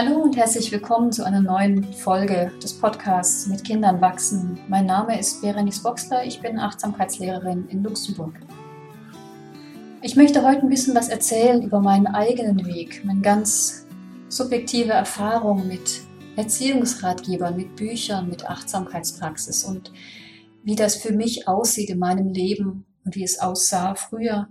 [0.00, 4.56] Hallo und herzlich willkommen zu einer neuen Folge des Podcasts Mit Kindern wachsen.
[4.68, 8.34] Mein Name ist Berenice Boxler, ich bin Achtsamkeitslehrerin in Luxemburg.
[10.00, 13.88] Ich möchte heute ein bisschen was erzählen über meinen eigenen Weg, meine ganz
[14.28, 16.02] subjektive Erfahrung mit
[16.36, 19.92] Erziehungsratgebern, mit Büchern, mit Achtsamkeitspraxis und
[20.62, 24.46] wie das für mich aussieht in meinem Leben und wie es aussah früher.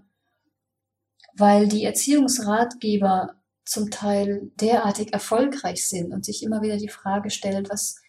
[1.37, 7.69] Weil die Erziehungsratgeber zum Teil derartig erfolgreich sind und sich immer wieder die Frage stellt,
[7.69, 8.01] was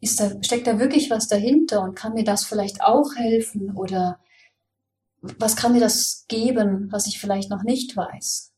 [0.00, 4.20] ist da, steckt da wirklich was dahinter und kann mir das vielleicht auch helfen oder
[5.20, 8.52] was kann mir das geben, was ich vielleicht noch nicht weiß?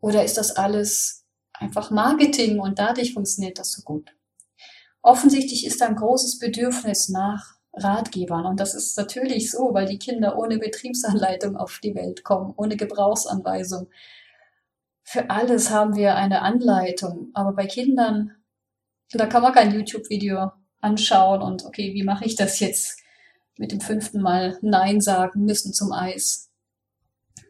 [0.00, 4.14] Oder ist das alles einfach Marketing und dadurch funktioniert das so gut?
[5.02, 9.98] Offensichtlich ist da ein großes Bedürfnis nach Ratgebern und das ist natürlich so, weil die
[9.98, 13.88] Kinder ohne Betriebsanleitung auf die Welt kommen, ohne Gebrauchsanweisung,
[15.08, 18.32] für alles haben wir eine Anleitung, aber bei Kindern,
[19.10, 23.00] da kann man kein YouTube-Video anschauen und okay, wie mache ich das jetzt
[23.56, 26.50] mit dem fünften Mal Nein sagen müssen zum Eis?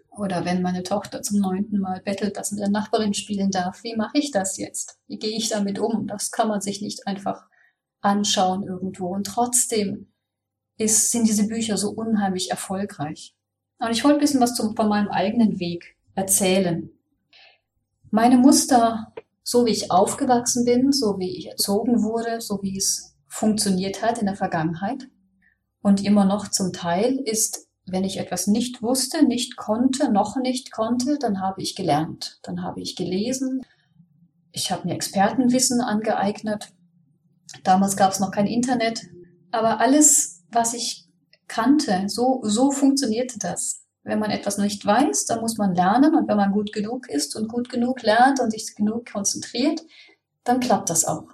[0.08, 3.82] Oder wenn meine Tochter zum neunten Mal bettelt, dass sie mit der Nachbarin spielen darf,
[3.82, 5.00] wie mache ich das jetzt?
[5.08, 6.06] Wie gehe ich damit um?
[6.06, 7.42] Das kann man sich nicht einfach
[8.00, 9.08] anschauen irgendwo.
[9.08, 10.12] Und trotzdem
[10.76, 13.34] ist, sind diese Bücher so unheimlich erfolgreich.
[13.80, 16.92] Und ich wollte ein bisschen was zum, von meinem eigenen Weg erzählen.
[18.10, 23.14] Meine Muster, so wie ich aufgewachsen bin, so wie ich erzogen wurde, so wie es
[23.26, 25.08] funktioniert hat in der Vergangenheit
[25.82, 30.72] und immer noch zum Teil, ist, wenn ich etwas nicht wusste, nicht konnte, noch nicht
[30.72, 33.62] konnte, dann habe ich gelernt, dann habe ich gelesen,
[34.52, 36.72] ich habe mir Expertenwissen angeeignet.
[37.62, 39.02] Damals gab es noch kein Internet,
[39.50, 41.06] aber alles, was ich
[41.46, 43.84] kannte, so, so funktionierte das.
[44.08, 47.36] Wenn man etwas nicht weiß, dann muss man lernen und wenn man gut genug ist
[47.36, 49.82] und gut genug lernt und sich genug konzentriert,
[50.44, 51.28] dann klappt das auch.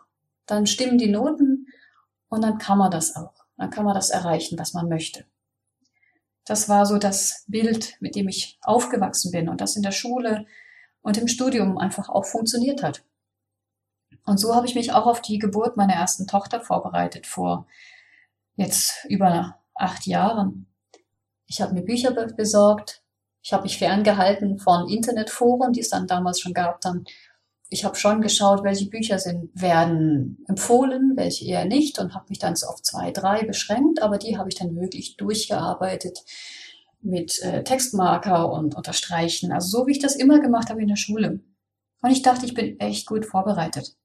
[0.46, 1.68] Dann stimmen die Noten
[2.28, 3.44] und dann kann man das auch.
[3.56, 5.24] Dann kann man das erreichen, was man möchte.
[6.44, 10.44] Das war so das Bild, mit dem ich aufgewachsen bin und das in der Schule
[11.00, 13.04] und im Studium einfach auch funktioniert hat.
[14.26, 17.68] Und so habe ich mich auch auf die Geburt meiner ersten Tochter vorbereitet vor
[18.56, 20.66] jetzt über acht Jahren.
[21.46, 23.02] Ich habe mir Bücher besorgt.
[23.42, 26.80] Ich habe mich ferngehalten von Internetforen, die es dann damals schon gab.
[26.80, 27.04] Dann
[27.70, 32.38] ich habe schon geschaut, welche Bücher sind, werden empfohlen, welche eher nicht und habe mich
[32.38, 36.20] dann so auf zwei, drei beschränkt, aber die habe ich dann wirklich durchgearbeitet
[37.00, 39.52] mit äh, Textmarker und Unterstreichen.
[39.52, 41.40] Also so wie ich das immer gemacht habe in der Schule.
[42.00, 43.96] Und ich dachte, ich bin echt gut vorbereitet.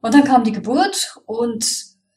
[0.00, 1.64] Und dann kam die Geburt und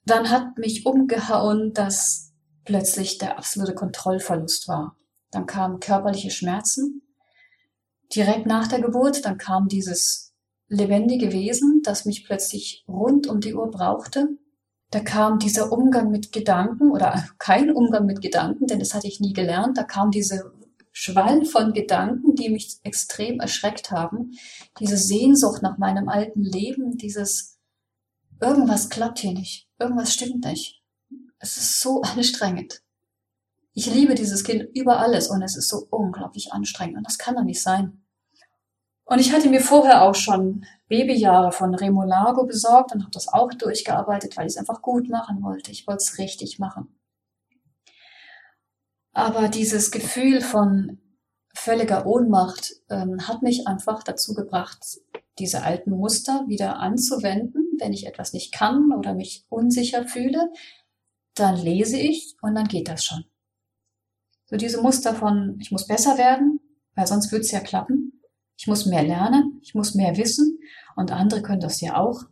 [0.05, 2.32] dann hat mich umgehauen, dass
[2.65, 4.97] plötzlich der absolute Kontrollverlust war.
[5.31, 7.01] Dann kamen körperliche Schmerzen
[8.15, 9.25] direkt nach der Geburt.
[9.25, 10.33] Dann kam dieses
[10.67, 14.27] lebendige Wesen, das mich plötzlich rund um die Uhr brauchte.
[14.91, 19.19] Da kam dieser Umgang mit Gedanken oder kein Umgang mit Gedanken, denn das hatte ich
[19.19, 19.77] nie gelernt.
[19.77, 20.53] Da kam diese
[20.91, 24.37] Schwall von Gedanken, die mich extrem erschreckt haben.
[24.79, 27.57] Diese Sehnsucht nach meinem alten Leben, dieses
[28.39, 30.82] irgendwas klappt hier nicht, irgendwas stimmt nicht.
[31.43, 32.81] Es ist so anstrengend.
[33.73, 37.35] Ich liebe dieses Kind über alles und es ist so unglaublich anstrengend und das kann
[37.35, 38.01] doch nicht sein.
[39.03, 43.53] Und ich hatte mir vorher auch schon Babyjahre von Remolago besorgt und habe das auch
[43.53, 45.71] durchgearbeitet, weil ich es einfach gut machen wollte.
[45.71, 46.97] Ich wollte es richtig machen.
[49.11, 50.99] Aber dieses Gefühl von
[51.53, 55.01] völliger Ohnmacht ähm, hat mich einfach dazu gebracht,
[55.39, 60.49] diese alten Muster wieder anzuwenden, wenn ich etwas nicht kann oder mich unsicher fühle,
[61.35, 63.25] dann lese ich und dann geht das schon.
[64.45, 66.59] So diese Muster von, ich muss besser werden,
[66.95, 68.21] weil sonst wird es ja klappen.
[68.57, 70.59] Ich muss mehr lernen, ich muss mehr wissen
[70.95, 72.23] und andere können das ja auch.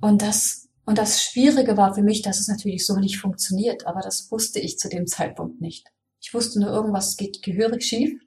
[0.00, 4.00] Und das, und das Schwierige war für mich, dass es natürlich so nicht funktioniert, aber
[4.00, 5.86] das wusste ich zu dem Zeitpunkt nicht.
[6.20, 8.20] Ich wusste nur, irgendwas geht gehörig schief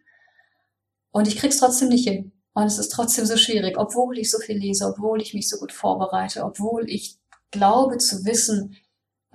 [1.11, 2.31] und ich krieg's trotzdem nicht hin.
[2.53, 5.57] Und es ist trotzdem so schwierig, obwohl ich so viel lese, obwohl ich mich so
[5.57, 7.19] gut vorbereite, obwohl ich
[7.51, 8.77] glaube zu wissen,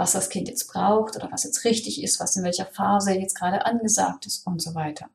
[0.01, 3.37] was das Kind jetzt braucht oder was jetzt richtig ist, was in welcher Phase jetzt
[3.37, 5.11] gerade angesagt ist und so weiter.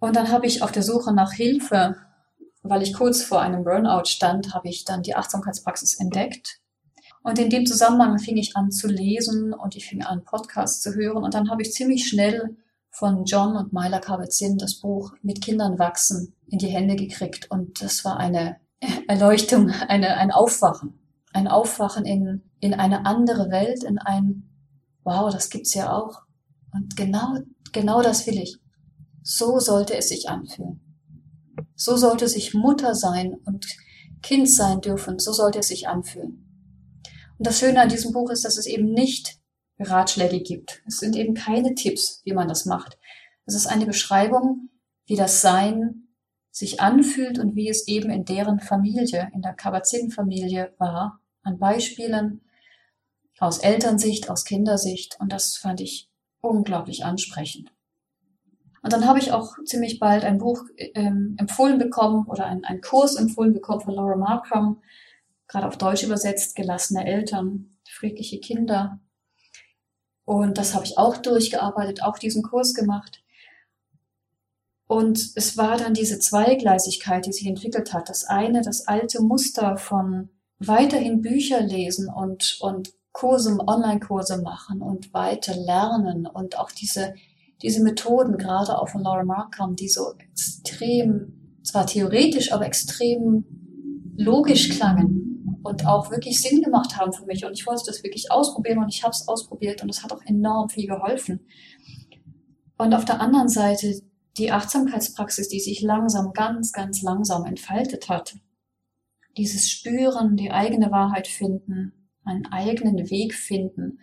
[0.00, 1.94] Und dann habe ich auf der Suche nach Hilfe,
[2.64, 6.58] weil ich kurz vor einem Burnout stand, habe ich dann die Achtsamkeitspraxis entdeckt.
[7.22, 10.94] Und in dem Zusammenhang fing ich an zu lesen und ich fing an, Podcasts zu
[10.96, 11.22] hören.
[11.22, 12.56] Und dann habe ich ziemlich schnell
[12.90, 17.52] von John und Myla Kabat-Zinn das Buch Mit Kindern wachsen in die Hände gekriegt.
[17.52, 18.56] Und das war eine
[19.06, 21.05] Erleuchtung, eine, ein Aufwachen.
[21.36, 24.48] Ein Aufwachen in in eine andere Welt, in ein,
[25.04, 26.22] wow, das gibt's ja auch.
[26.72, 27.38] Und genau,
[27.72, 28.58] genau das will ich.
[29.22, 30.80] So sollte es sich anfühlen.
[31.74, 33.66] So sollte sich Mutter sein und
[34.22, 36.42] Kind sein dürfen, so sollte es sich anfühlen.
[37.38, 39.38] Und das Schöne an diesem Buch ist, dass es eben nicht
[39.78, 40.82] Ratschläge gibt.
[40.86, 42.98] Es sind eben keine Tipps, wie man das macht.
[43.44, 44.70] Es ist eine Beschreibung,
[45.06, 46.08] wie das Sein
[46.50, 52.42] sich anfühlt und wie es eben in deren Familie, in der Kabat-Zinn-Familie war, an Beispielen
[53.38, 55.16] aus Elternsicht, aus Kindersicht.
[55.20, 56.10] Und das fand ich
[56.40, 57.70] unglaublich ansprechend.
[58.82, 63.16] Und dann habe ich auch ziemlich bald ein Buch ähm, empfohlen bekommen oder einen Kurs
[63.16, 64.80] empfohlen bekommen von Laura Markham,
[65.48, 69.00] gerade auf Deutsch übersetzt, gelassene Eltern, friedliche Kinder.
[70.24, 73.22] Und das habe ich auch durchgearbeitet, auch diesen Kurs gemacht.
[74.86, 78.08] Und es war dann diese Zweigleisigkeit, die sich entwickelt hat.
[78.08, 85.12] Das eine, das alte Muster von weiterhin Bücher lesen und, und Kurse, Online-Kurse machen und
[85.14, 87.14] weiter lernen und auch diese
[87.62, 93.44] diese Methoden, gerade auch von Laura Markham, die so extrem, zwar theoretisch, aber extrem
[94.16, 97.44] logisch klangen und auch wirklich Sinn gemacht haben für mich.
[97.44, 100.22] Und ich wollte das wirklich ausprobieren und ich habe es ausprobiert und es hat auch
[100.24, 101.40] enorm viel geholfen.
[102.78, 104.00] Und auf der anderen Seite
[104.36, 108.36] die Achtsamkeitspraxis, die sich langsam, ganz, ganz langsam entfaltet hat.
[109.36, 114.00] Dieses Spüren, die eigene Wahrheit finden, einen eigenen Weg finden.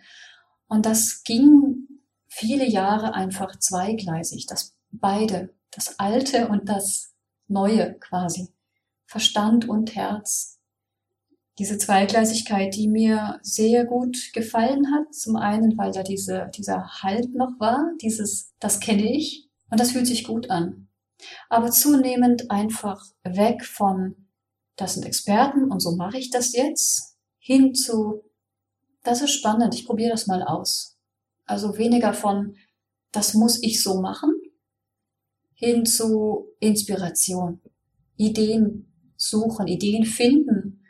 [0.66, 1.88] Und das ging
[2.28, 7.14] viele Jahre einfach zweigleisig, dass beide, das Alte und das
[7.46, 8.48] Neue quasi,
[9.06, 10.54] Verstand und Herz,
[11.58, 15.14] diese Zweigleisigkeit, die mir sehr gut gefallen hat.
[15.14, 19.92] Zum einen, weil da diese, dieser Halt noch war, dieses, das kenne ich und das
[19.92, 20.88] fühlt sich gut an.
[21.48, 24.23] Aber zunehmend einfach weg von,
[24.76, 28.22] das sind Experten und so mache ich das jetzt, hin zu,
[29.02, 30.96] das ist spannend, ich probiere das mal aus.
[31.46, 32.56] Also weniger von,
[33.12, 34.32] das muss ich so machen,
[35.54, 37.60] hin zu Inspiration,
[38.16, 40.84] Ideen suchen, Ideen finden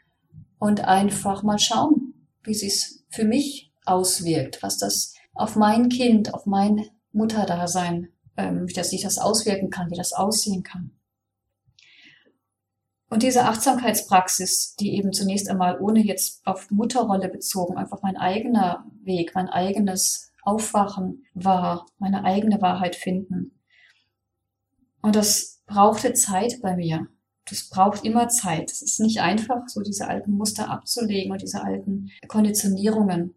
[0.59, 6.47] und einfach mal schauen, wie es für mich auswirkt, was das auf mein Kind, auf
[6.47, 10.93] mein Mutterdasein, ähm, wie das sich das auswirken kann, wie das aussehen kann.
[13.11, 18.87] Und diese Achtsamkeitspraxis, die eben zunächst einmal ohne jetzt auf Mutterrolle bezogen, einfach mein eigener
[19.03, 23.53] Weg, mein eigenes Aufwachen war, meine eigene Wahrheit finden.
[25.01, 27.09] Und das brauchte Zeit bei mir.
[27.49, 28.71] Das braucht immer Zeit.
[28.71, 33.35] Es ist nicht einfach, so diese alten Muster abzulegen und diese alten Konditionierungen.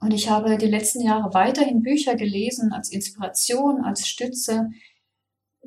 [0.00, 4.70] Und ich habe die letzten Jahre weiterhin Bücher gelesen als Inspiration, als Stütze.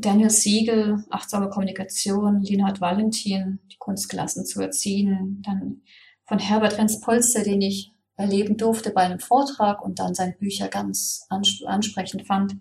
[0.03, 5.41] Daniel Siegel, Achtsame Kommunikation, Linhard Valentin, Die Kunst gelassen zu erziehen.
[5.45, 5.81] Dann
[6.25, 11.25] von Herbert Renz-Polster, den ich erleben durfte bei einem Vortrag und dann seine Bücher ganz
[11.29, 12.57] ansprechend fand.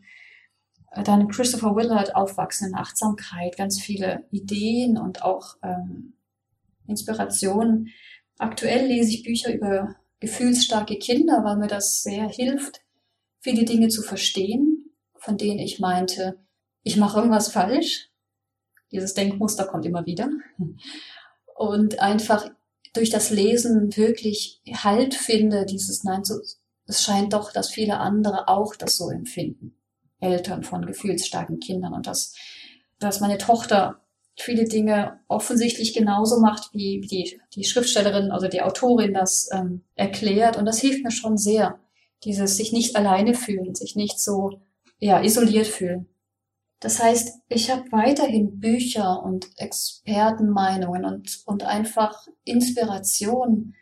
[0.92, 6.14] Äh, dann Christopher Willard, Aufwachsen in Achtsamkeit, ganz viele Ideen und auch ähm,
[6.86, 7.88] Inspirationen.
[8.38, 12.80] Aktuell lese ich Bücher über gefühlsstarke Kinder, weil mir das sehr hilft,
[13.40, 16.38] viele Dinge zu verstehen, von denen ich meinte,
[16.82, 18.10] ich mache irgendwas falsch.
[18.90, 20.28] Dieses Denkmuster kommt immer wieder.
[21.56, 22.50] Und einfach
[22.92, 26.40] durch das Lesen wirklich Halt finde, dieses Nein, so,
[26.86, 29.74] es scheint doch, dass viele andere auch das so empfinden.
[30.20, 32.34] Eltern von gefühlsstarken Kindern und dass,
[32.98, 34.00] dass meine Tochter
[34.36, 40.56] viele Dinge offensichtlich genauso macht, wie die, die Schriftstellerin, also die Autorin das ähm, erklärt.
[40.56, 41.78] Und das hilft mir schon sehr,
[42.24, 44.60] dieses sich nicht alleine fühlen, sich nicht so
[44.98, 46.08] ja, isoliert fühlen.
[46.82, 53.76] Das heißt, ich habe weiterhin Bücher und Expertenmeinungen und, und einfach Inspiration.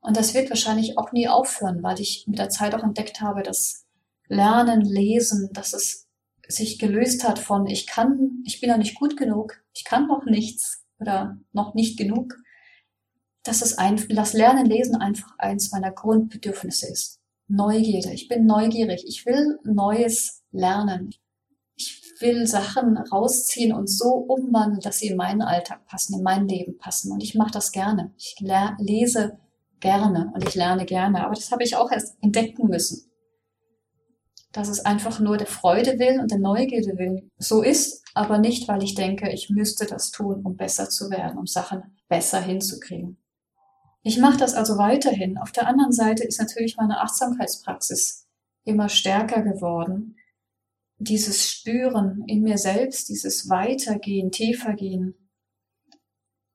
[0.00, 3.42] Und das wird wahrscheinlich auch nie aufhören, weil ich mit der Zeit auch entdeckt habe,
[3.42, 3.86] dass
[4.28, 6.08] Lernen, Lesen, dass es
[6.46, 10.26] sich gelöst hat von ich kann, ich bin noch nicht gut genug, ich kann noch
[10.26, 12.34] nichts oder noch nicht genug,
[13.44, 17.18] dass es ein, das Lernen, Lesen einfach eins meiner Grundbedürfnisse ist.
[17.48, 18.12] Neugierde.
[18.12, 19.04] Ich bin neugierig.
[19.06, 21.14] Ich will Neues lernen
[22.22, 26.78] will Sachen rausziehen und so umwandeln, dass sie in meinen Alltag passen, in mein Leben
[26.78, 27.12] passen.
[27.12, 28.12] Und ich mache das gerne.
[28.16, 29.38] Ich lese
[29.80, 31.24] gerne und ich lerne gerne.
[31.24, 33.10] Aber das habe ich auch erst entdecken müssen.
[34.52, 38.68] Dass es einfach nur der Freude will und der Neugierde will so ist, aber nicht,
[38.68, 43.18] weil ich denke, ich müsste das tun, um besser zu werden, um Sachen besser hinzukriegen.
[44.02, 45.38] Ich mache das also weiterhin.
[45.38, 48.26] Auf der anderen Seite ist natürlich meine Achtsamkeitspraxis
[48.64, 50.16] immer stärker geworden
[51.04, 55.14] dieses Spüren in mir selbst, dieses Weitergehen, Tiefergehen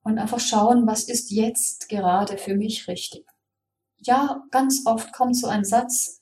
[0.03, 3.25] und einfach schauen, was ist jetzt gerade für mich richtig.
[3.97, 6.21] Ja, ganz oft kommt so ein Satz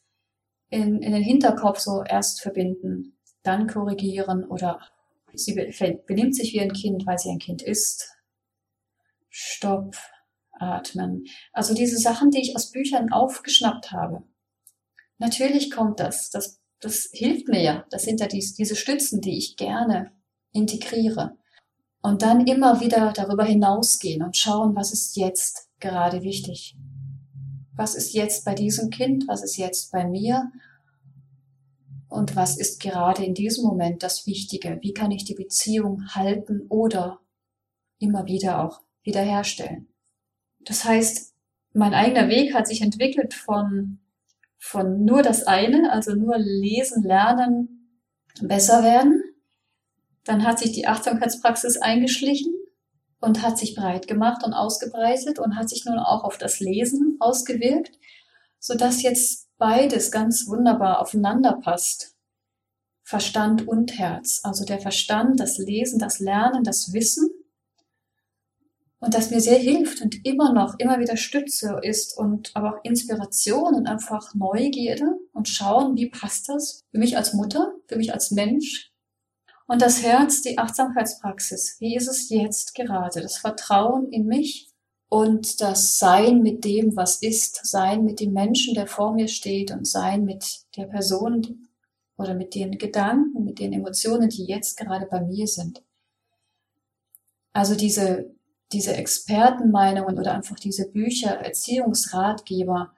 [0.70, 4.80] in, in den Hinterkopf so erst verbinden, dann korrigieren oder
[5.38, 8.16] Sie benimmt sich wie ein Kind, weil sie ein Kind ist.
[9.30, 9.96] Stopp,
[10.52, 11.26] atmen.
[11.52, 14.24] Also diese Sachen, die ich aus Büchern aufgeschnappt habe.
[15.18, 16.30] Natürlich kommt das.
[16.30, 17.86] Das, das hilft mir ja.
[17.90, 20.12] Das sind ja die, diese Stützen, die ich gerne
[20.52, 21.38] integriere.
[22.02, 26.78] Und dann immer wieder darüber hinausgehen und schauen, was ist jetzt gerade wichtig.
[27.76, 29.28] Was ist jetzt bei diesem Kind?
[29.28, 30.52] Was ist jetzt bei mir?
[32.08, 34.78] Und was ist gerade in diesem Moment das Wichtige?
[34.82, 37.20] Wie kann ich die Beziehung halten oder
[38.00, 39.88] immer wieder auch wiederherstellen?
[40.62, 41.34] Das heißt,
[41.74, 44.00] mein eigener Weg hat sich entwickelt von,
[44.66, 48.02] von nur das eine, also nur lesen, lernen,
[48.42, 49.22] besser werden.
[50.24, 52.52] Dann hat sich die Achtsamkeitspraxis eingeschlichen
[53.22, 57.18] und hat sich breit gemacht und ausgebreitet und hat sich nun auch auf das Lesen
[57.20, 57.92] ausgewirkt,
[58.58, 62.16] so dass jetzt beides ganz wunderbar aufeinander passt.
[63.04, 64.42] Verstand und Herz.
[64.44, 67.30] Also der Verstand, das Lesen, das Lernen, das Wissen.
[69.00, 72.84] Und das mir sehr hilft und immer noch, immer wieder Stütze ist und aber auch
[72.84, 78.14] Inspiration und einfach Neugierde und schauen, wie passt das für mich als Mutter, für mich
[78.14, 78.92] als Mensch.
[79.68, 81.78] Und das Herz, die Achtsamkeitspraxis.
[81.80, 83.22] Wie ist es jetzt gerade?
[83.22, 84.70] Das Vertrauen in mich
[85.10, 89.72] und das Sein mit dem, was ist, Sein mit dem Menschen, der vor mir steht
[89.72, 91.68] und Sein mit der Person
[92.18, 95.84] oder mit den Gedanken, mit den Emotionen, die jetzt gerade bei mir sind.
[97.54, 98.35] Also diese,
[98.72, 102.94] diese Expertenmeinungen oder einfach diese Bücher, Erziehungsratgeber,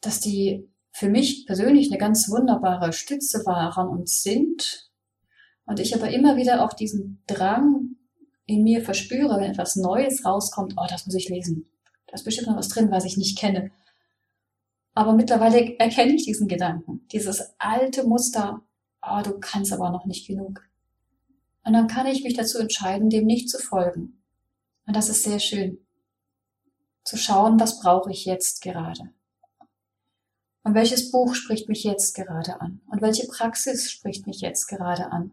[0.00, 4.90] dass die für mich persönlich eine ganz wunderbare Stütze waren und sind.
[5.66, 7.96] Und ich aber immer wieder auch diesen Drang
[8.46, 11.66] in mir verspüre, wenn etwas Neues rauskommt, oh, das muss ich lesen.
[12.06, 13.70] Da ist bestimmt noch was drin, was ich nicht kenne.
[14.94, 18.62] Aber mittlerweile erkenne ich diesen Gedanken, dieses alte Muster,
[19.02, 20.62] oh, du kannst aber noch nicht genug.
[21.64, 24.22] Und dann kann ich mich dazu entscheiden, dem nicht zu folgen.
[24.86, 25.78] Und das ist sehr schön.
[27.04, 29.10] Zu schauen, was brauche ich jetzt gerade.
[30.62, 32.80] Und welches Buch spricht mich jetzt gerade an?
[32.86, 35.32] Und welche Praxis spricht mich jetzt gerade an?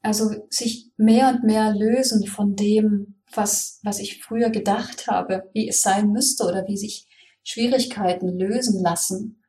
[0.00, 5.68] Also sich mehr und mehr lösen von dem, was, was ich früher gedacht habe, wie
[5.68, 7.06] es sein müsste oder wie sich
[7.42, 9.42] Schwierigkeiten lösen lassen.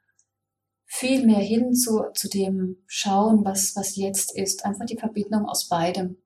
[0.85, 4.65] Viel mehr hin zu, zu dem Schauen, was, was jetzt ist.
[4.65, 6.17] Einfach die Verbindung aus beidem.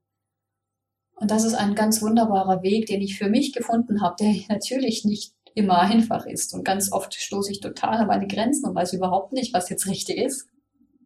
[1.15, 5.05] Und das ist ein ganz wunderbarer Weg, den ich für mich gefunden habe, der natürlich
[5.05, 6.53] nicht immer einfach ist.
[6.53, 9.88] Und ganz oft stoße ich total an meine Grenzen und weiß überhaupt nicht, was jetzt
[9.88, 10.48] richtig ist.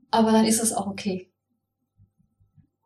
[0.10, 1.30] Aber dann ist es auch okay.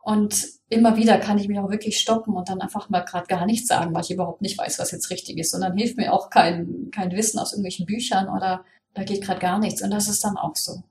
[0.04, 3.46] Und immer wieder kann ich mich auch wirklich stoppen und dann einfach mal gerade gar
[3.46, 5.54] nichts sagen, weil ich überhaupt nicht weiß, was jetzt richtig ist.
[5.54, 9.40] Und dann hilft mir auch kein, kein Wissen aus irgendwelchen Büchern oder da geht gerade
[9.40, 9.82] gar nichts.
[9.84, 10.84] Und das ist dann auch so.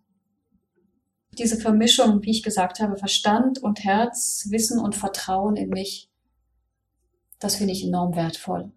[1.38, 6.09] Diese Vermischung, wie ich gesagt habe, Verstand und Herz, Wissen und Vertrauen in mich,
[7.40, 8.70] das finde ich enorm wertvoll.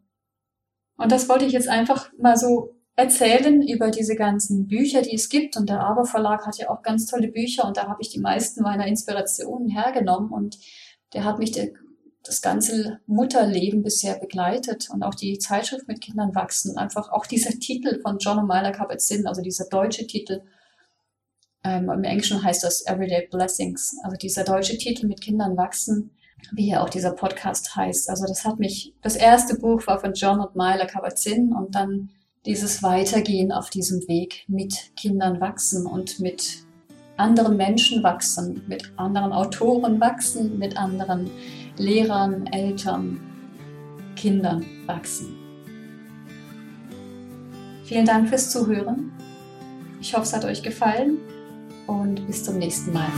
[0.98, 5.30] Und das wollte ich jetzt einfach mal so erzählen über diese ganzen Bücher, die es
[5.30, 5.58] gibt.
[5.58, 8.20] Und der Aber Verlag hat ja auch ganz tolle Bücher und da habe ich die
[8.20, 10.58] meisten meiner Inspirationen hergenommen und
[11.14, 11.70] der hat mich der,
[12.24, 16.78] das ganze Mutterleben bisher begleitet und auch die Zeitschrift mit Kindern wachsen.
[16.78, 20.42] Einfach auch dieser Titel von John O'Malley Kabat-Zinn, also dieser deutsche Titel.
[21.64, 23.96] Ähm, Im Englischen heißt das Everyday Blessings.
[24.04, 26.12] Also dieser deutsche Titel mit Kindern wachsen,
[26.52, 28.10] wie ja auch dieser Podcast heißt.
[28.10, 32.10] Also das hat mich, das erste Buch war von John und Myla Kabat-Zinn und dann
[32.46, 36.66] dieses Weitergehen auf diesem Weg mit Kindern wachsen und mit
[37.18, 41.30] anderen Menschen wachsen, mit anderen Autoren wachsen, mit anderen
[41.78, 43.20] Lehrern, Eltern,
[44.16, 45.38] Kindern wachsen.
[47.86, 49.12] Vielen Dank fürs Zuhören.
[50.02, 51.20] Ich hoffe, es hat euch gefallen
[51.88, 53.10] und bis zum nächsten Mal.